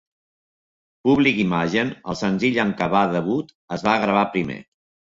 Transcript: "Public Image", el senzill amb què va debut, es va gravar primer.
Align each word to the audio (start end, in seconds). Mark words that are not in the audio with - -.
"Public 1.07 1.37
Image", 1.43 1.85
el 2.13 2.19
senzill 2.23 2.59
amb 2.67 2.79
què 2.83 2.91
va 2.97 3.05
debut, 3.15 3.57
es 3.79 3.89
va 3.91 3.99
gravar 4.09 4.29
primer. 4.37 4.63